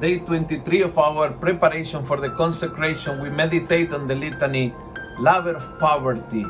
[0.00, 4.74] day 23 of our preparation for the consecration, we meditate on the litany,
[5.18, 6.46] Lover of Poverty,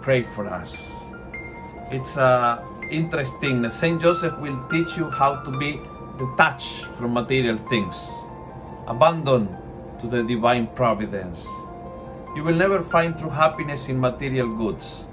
[0.00, 0.90] pray for us.
[1.90, 3.68] It's uh, interesting.
[3.70, 5.80] Saint Joseph will teach you how to be
[6.18, 8.08] detached from material things,
[8.86, 9.50] abandoned
[10.00, 11.44] to the divine providence.
[12.36, 15.06] You will never find true happiness in material goods.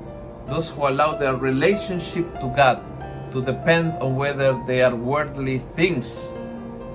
[0.48, 2.84] Those who allow their relationship to God
[3.32, 6.18] to depend on whether they are worldly things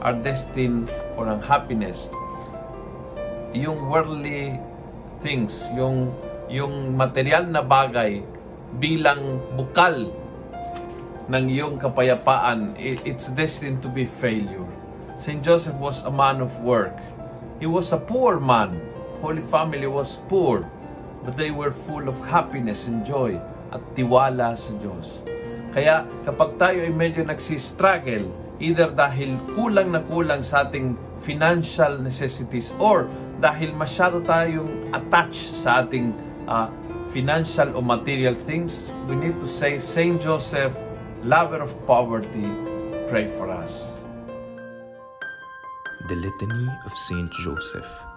[0.07, 0.87] are destined
[1.19, 2.07] for unhappiness.
[3.51, 4.55] Yung worldly
[5.19, 6.15] things, yung
[6.47, 8.23] yung material na bagay
[8.79, 10.15] bilang bukal
[11.27, 14.63] ng iyong kapayapaan, it's destined to be failure.
[15.19, 15.43] St.
[15.43, 16.95] Joseph was a man of work.
[17.59, 18.79] He was a poor man.
[19.19, 20.63] Holy Family was poor,
[21.27, 23.43] but they were full of happiness and joy
[23.75, 25.36] at tiwala sa Diyos.
[25.77, 28.33] Kaya kapag tayo ay medyo nagsistruggle,
[28.65, 33.05] either dahil kulang na kulang sa ating financial necessities or
[33.45, 36.17] dahil masyado tayong attached sa ating
[36.49, 36.73] uh,
[37.13, 40.73] financial or material things, we need to say, Saint Joseph,
[41.21, 42.49] lover of poverty,
[43.13, 44.01] pray for us.
[46.09, 48.16] The Litany of Saint Joseph.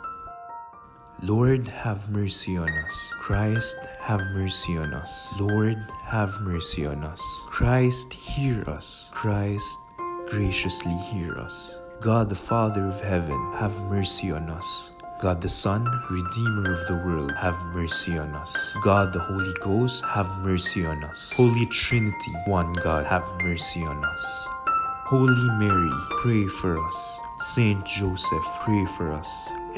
[1.22, 3.14] Lord, have mercy on us.
[3.20, 5.38] Christ, have mercy on us.
[5.38, 7.22] Lord, have mercy on us.
[7.48, 9.12] Christ, hear us.
[9.14, 9.80] Christ,
[10.30, 11.78] graciously hear us.
[12.00, 14.94] God the Father of heaven, have mercy on us.
[15.20, 18.73] God the Son, Redeemer of the world, have mercy on us.
[18.81, 21.34] God the Holy Ghost, have mercy on us.
[21.34, 24.47] Holy Trinity, one God, have mercy on us.
[25.03, 27.20] Holy Mary, pray for us.
[27.42, 29.50] Saint Joseph, pray for us.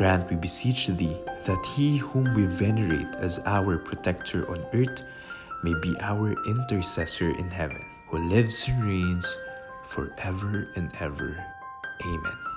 [0.00, 5.04] grant, we beseech thee, that he whom we venerate as our protector on earth
[5.62, 9.36] may be our intercessor in heaven, who lives and reigns
[9.84, 11.36] forever and ever.
[12.06, 12.49] Amen.